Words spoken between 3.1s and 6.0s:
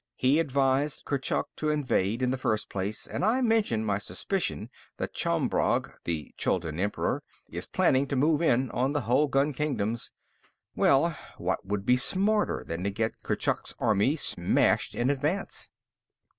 I mentioned my suspicion that Chombrog,